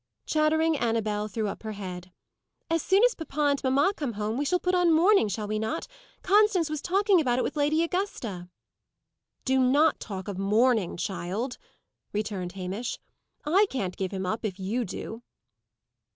Chattering 0.25 0.75
Annabel 0.79 1.27
threw 1.27 1.47
up 1.47 1.61
her 1.61 1.73
head. 1.73 2.11
"As 2.71 2.81
soon 2.81 3.03
as 3.03 3.13
papa 3.13 3.41
and 3.41 3.63
mamma 3.63 3.93
come 3.95 4.13
home, 4.13 4.35
we 4.35 4.45
shall 4.45 4.59
put 4.59 4.73
on 4.73 4.91
mourning, 4.91 5.27
shall 5.27 5.47
we 5.47 5.59
not? 5.59 5.85
Constance 6.23 6.71
was 6.71 6.81
talking 6.81 7.21
about 7.21 7.37
it 7.37 7.43
with 7.43 7.55
Lady 7.55 7.83
Augusta." 7.83 8.49
"Do 9.45 9.59
not 9.59 9.99
talk 9.99 10.27
of 10.27 10.39
mourning, 10.39 10.97
child," 10.97 11.59
returned 12.13 12.53
Hamish. 12.53 12.97
"I 13.45 13.67
can't 13.69 13.95
give 13.95 14.09
him 14.11 14.25
up, 14.25 14.43
if 14.43 14.57
you 14.59 14.85
do." 14.85 15.21